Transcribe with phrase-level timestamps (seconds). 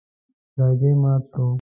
[0.57, 1.45] لرګی مات شو.